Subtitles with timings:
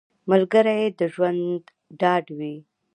[0.29, 1.63] ملګری د ژوند
[1.99, 2.55] ډاډ وي